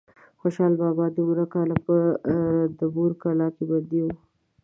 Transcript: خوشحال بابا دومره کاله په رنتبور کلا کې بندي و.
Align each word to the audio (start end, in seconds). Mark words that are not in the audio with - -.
خوشحال 0.41 0.73
بابا 0.81 1.05
دومره 1.17 1.45
کاله 1.53 1.75
په 1.85 1.95
رنتبور 2.55 3.09
کلا 3.23 3.47
کې 3.55 3.63
بندي 3.71 3.99
و. 4.03 4.07